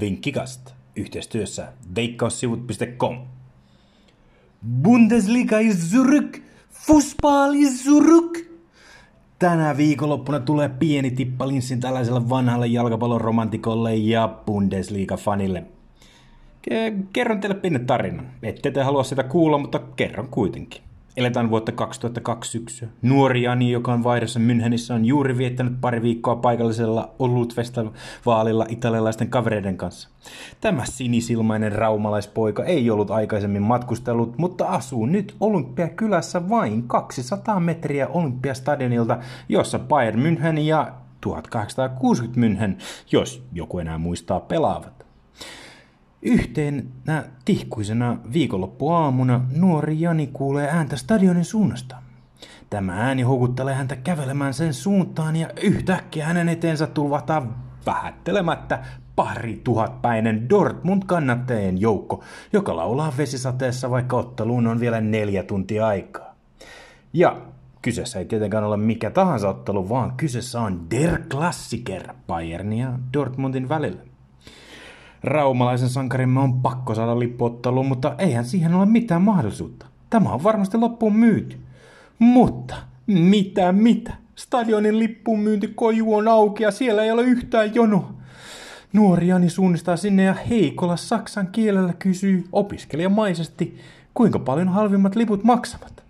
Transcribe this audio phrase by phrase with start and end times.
[0.00, 3.18] Vinkkikast yhteistyössä veikkaussivut.com.
[4.82, 6.38] Bundesliga is zurück!
[6.72, 8.54] Fußball is zurück!
[9.38, 15.62] Tänä viikonloppuna tulee pieni tippalinssin tällaiselle vanhalle jalkapallon romantikolle ja Bundesliga-fanille.
[17.12, 18.30] Kerron teille pienen tarinan.
[18.42, 20.82] Ette te halua sitä kuulla, mutta kerron kuitenkin.
[21.16, 22.88] Eletään vuotta 2002 syksyä.
[23.02, 29.76] Nuori Jani, joka on vaihdossa Münchenissä, on juuri viettänyt pari viikkoa paikallisella Olutfestivaalilla italialaisten kavereiden
[29.76, 30.08] kanssa.
[30.60, 39.18] Tämä sinisilmainen raumalaispoika ei ollut aikaisemmin matkustellut, mutta asuu nyt Olympiakylässä vain 200 metriä Olympiastadionilta,
[39.48, 45.03] jossa Bayern München ja 1860 München, jos joku enää muistaa, pelaavat.
[46.24, 51.96] Yhteenä tihkuisena viikonloppuaamuna nuori Jani kuulee ääntä stadionin suunnasta.
[52.70, 57.46] Tämä ääni houkuttelee häntä kävelemään sen suuntaan ja yhtäkkiä hänen eteensä tulvahtaa
[57.86, 58.84] vähättelemättä
[59.16, 66.34] pari tuhatpäinen Dortmund-kannattajien joukko, joka laulaa vesisateessa, vaikka otteluun on vielä neljä tuntia aikaa.
[67.12, 67.36] Ja
[67.82, 73.68] kyseessä ei tietenkään ole mikä tahansa ottelu, vaan kyseessä on Der Klassiker Bayernin ja Dortmundin
[73.68, 74.13] välillä.
[75.24, 79.86] Raumalaisen sankarimme on pakko saada lippuotteluun, mutta eihän siihen ole mitään mahdollisuutta.
[80.10, 81.56] Tämä on varmasti loppuun myyty.
[82.18, 84.12] Mutta, mitä mitä?
[84.36, 88.14] Stadionin lippuun myyntikoju on auki ja siellä ei ole yhtään jonoa.
[88.92, 93.78] Nuori Jani suunnistaa sinne ja heikolla saksan kielellä kysyy opiskelijamaisesti,
[94.14, 96.04] kuinka paljon halvimmat liput maksavat.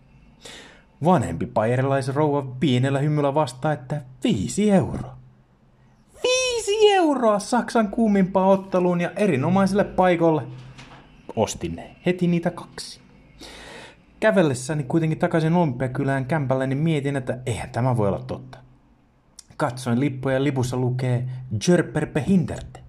[1.05, 5.24] Vanhempi pairilaisrouva pienellä hymyllä vastaa, että viisi euroa
[6.93, 10.43] euroa Saksan kuumimpaan otteluun ja erinomaiselle paikolle.
[11.37, 13.01] Ostin ne heti niitä kaksi.
[14.21, 18.59] Kävellessäni kuitenkin takaisin Olympiakylään kämpälle, niin mietin, että eihän tämä voi olla totta.
[19.57, 21.29] Katsoin lippuja ja lipussa lukee
[21.69, 22.81] Jörper Behinderte.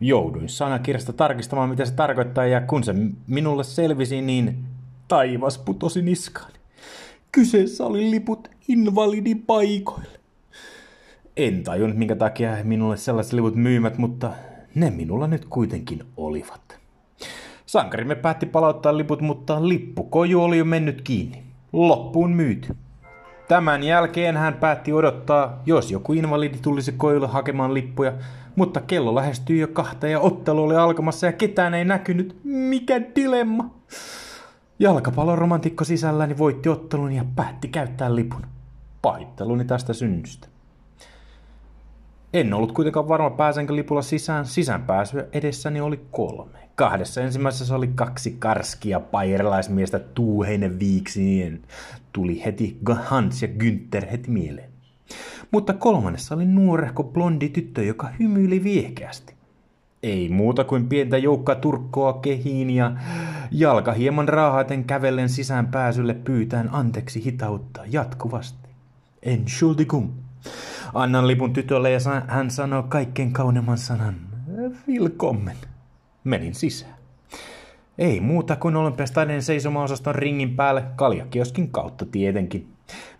[0.00, 2.94] Jouduin sanakirjasta tarkistamaan, mitä se tarkoittaa, ja kun se
[3.26, 4.64] minulle selvisi, niin
[5.08, 6.52] taivas putosi niskaan.
[7.32, 10.19] Kyseessä oli liput invalidipaikoille.
[11.36, 14.30] En tajunnut, minkä takia minulle sellaiset livut myymät, mutta
[14.74, 16.78] ne minulla nyt kuitenkin olivat.
[17.66, 21.42] Sankarimme päätti palauttaa liput, mutta lippukoju oli jo mennyt kiinni.
[21.72, 22.76] Loppuun myyty.
[23.48, 28.12] Tämän jälkeen hän päätti odottaa, jos joku invalidi tulisi kojulle hakemaan lippuja,
[28.56, 32.40] mutta kello lähestyi jo kahta ja ottelu oli alkamassa ja ketään ei näkynyt.
[32.44, 33.70] Mikä dilemma!
[34.78, 38.46] Jalkapallon romantikko sisälläni voitti ottelun ja päätti käyttää lipun.
[39.02, 40.48] Pahitteluni tästä synnystä.
[42.32, 44.46] En ollut kuitenkaan varma pääsenkö lipulla sisään.
[44.46, 46.58] Sisäänpääsyä edessäni oli kolme.
[46.74, 51.62] Kahdessa ensimmäisessä oli kaksi karskia pairilaismiestä tuuheinen viiksinien.
[52.12, 54.70] Tuli heti Hans ja Günther heti mieleen.
[55.50, 59.34] Mutta kolmannessa oli nuorehko blondi tyttö, joka hymyili viehkeästi.
[60.02, 62.92] Ei muuta kuin pientä joukkaa turkkoa kehiin ja
[63.50, 68.68] jalka hieman raahaten kävellen sisään pääsylle pyytään anteeksi hitautta jatkuvasti.
[69.22, 70.10] Entschuldigung.
[70.94, 74.16] Annan lipun tytölle ja hän sanoo kaikkein kauneimman sanan.
[74.88, 75.56] Willkommen.
[76.24, 76.94] Menin sisään.
[77.98, 82.68] Ei muuta kuin Olympiastadien seisomaosaston ringin päälle kaljakioskin kautta tietenkin.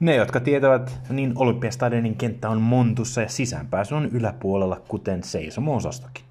[0.01, 6.25] Ne, jotka tietävät, niin Olympiastadionin kenttä on montussa ja sisäänpääsy on yläpuolella, kuten seisomaosastokin.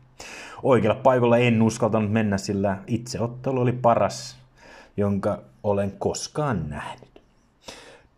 [0.64, 4.38] Oikealla paikalla en uskaltanut mennä, sillä itseottelu oli paras,
[4.98, 7.19] jonka olen koskaan nähnyt.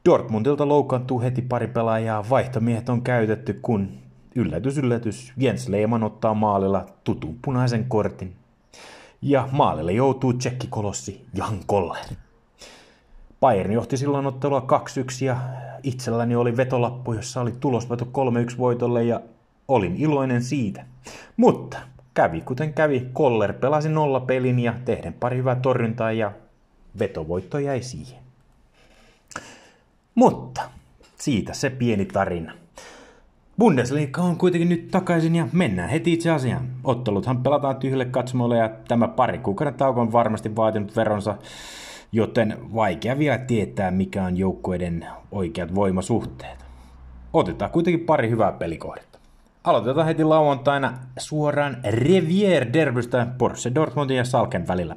[0.06, 3.90] Dortmundilta loukkaantuu heti pari pelaajaa, vaihtomiehet on käytetty, kun
[4.36, 8.36] yllätys yllätys Jens Lehmann ottaa maalilla tutun punaisen kortin.
[9.22, 12.06] Ja maalille joutuu tsekkikolossi Jan Koller.
[13.40, 14.66] Bayern johti silloin ottelua
[15.22, 15.38] 2-1 ja
[15.84, 18.06] itselläni oli vetolappu, jossa oli tulosveto
[18.54, 19.22] 3-1 voitolle ja
[19.68, 20.86] olin iloinen siitä.
[21.38, 21.78] Mutta
[22.14, 26.32] kävi kuten kävi, Koller pelasi nolla pelin ja tehden pari hyvää torjuntaa ja
[27.00, 28.22] vetovoitto jäi siihen.
[30.16, 30.62] Mutta
[31.18, 32.54] siitä se pieni tarina.
[33.58, 36.68] Bundesliga on kuitenkin nyt takaisin ja mennään heti itse asiaan.
[36.84, 41.38] Otteluthan pelataan tyhjille katsomoille ja tämä pari kuukauden tauko on varmasti vaatinut veronsa,
[42.12, 46.66] joten vaikea vielä tietää mikä on joukkueiden oikeat voimasuhteet.
[47.34, 49.20] Otetaan kuitenkin pari hyvää pelikohdetta.
[49.64, 54.96] Aloitetaan heti lauantaina suoraan Revier Derbystä Porsche Dortmundin ja Salken välillä.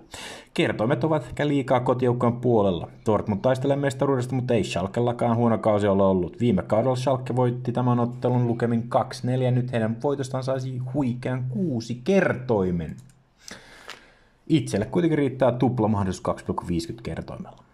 [0.54, 2.88] Kertoimet ovat ehkä liikaa kotijoukkojen puolella.
[3.06, 6.40] Dortmund taistelee mestaruudesta, mutta ei Schalkellakaan huono kausi ole ollut.
[6.40, 8.88] Viime kaudella Schalke voitti tämän ottelun lukemin
[9.48, 12.96] 2-4, nyt heidän voitostaan saisi huikean kuusi kertoimen.
[14.46, 16.38] Itselle kuitenkin riittää tupla mahdollisuus
[16.92, 17.64] 2,50 kertoimella.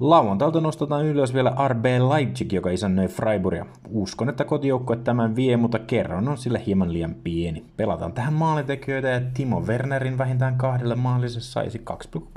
[0.00, 3.66] Lauantailta nostetaan ylös vielä RB Leipzig, joka isännöi Freiburgia.
[3.88, 7.64] Uskon, että kotijoukkue tämän vie, mutta kerron on sille hieman liian pieni.
[7.76, 11.82] Pelataan tähän maalintekijöitä ja Timo Wernerin vähintään kahdelle maalille saisi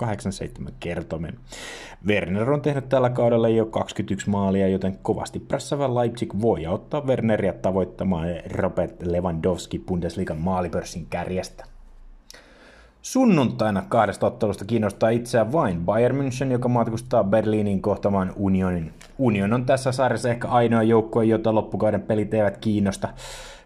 [0.02, 1.40] 2,87 kertomen.
[2.08, 7.54] Werner on tehnyt tällä kaudella jo 21 maalia, joten kovasti pressava Leipzig voi auttaa Werneria
[7.54, 11.75] tavoittamaan Robert Lewandowski Bundesliigan maalipörssin kärjestä.
[13.06, 18.94] Sunnuntaina kahdesta ottelusta kiinnostaa itseään vain Bayern München, joka matkustaa Berliinin kohtamaan Unionin.
[19.18, 23.10] Union on tässä sarjassa ehkä ainoa joukkue, jota loppukauden pelit eivät kiinnosta.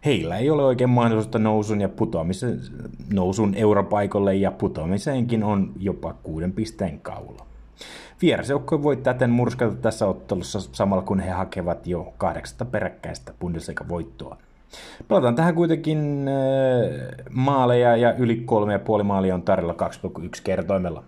[0.05, 2.59] Heillä ei ole oikein mahdollisuutta nousun ja putoamisen,
[3.13, 7.45] nousun europaikolle ja putoamiseenkin on jopa kuuden pisteen kaula.
[8.21, 14.37] Vierasjoukkue voi täten murskata tässä ottelussa samalla kun he hakevat jo kahdeksasta peräkkäistä Bundesliga-voittoa.
[15.07, 19.75] Pelataan tähän kuitenkin äh, maaleja ja yli kolme ja puoli maalia on tarjolla
[20.19, 21.03] 2,1 kertoimella.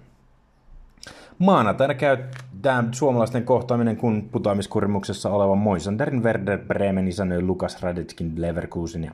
[1.38, 2.18] Maanantaina käy
[2.62, 9.04] tämä suomalaisten kohtaaminen, kun putoamiskurimuksessa oleva Moisanderin Werder Bremen isännöi Lukas Radetskin Leverkusen.
[9.04, 9.12] Ja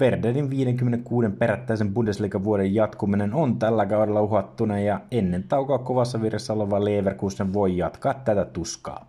[0.00, 6.84] Werderin 56 perättäisen Bundesliga-vuoden jatkuminen on tällä kaudella uhattuna ja ennen taukoa kovassa virrassa oleva
[6.84, 9.06] Leverkusen voi jatkaa tätä tuskaa.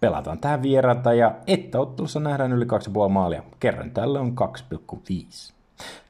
[0.00, 3.42] Pelataan tähän vieraata ja että ottelussa nähdään yli 2,5 maalia.
[3.60, 4.34] Kerran tällä on
[4.72, 5.54] 2,5.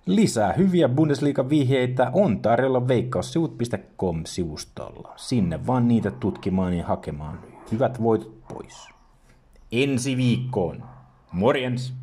[0.06, 5.12] Lisää hyviä Bundesliga-vihjeitä on tarjolla veikkaussivut.com-sivustolla.
[5.17, 7.41] Sinne vaan niitä tutkimaan ja hakemaan
[7.73, 8.88] hyvät voitot pois.
[9.73, 10.85] Ensi viikkoon.
[11.32, 11.94] Morjens!